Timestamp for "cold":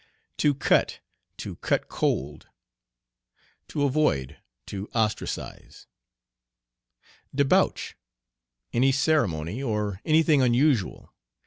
1.87-2.47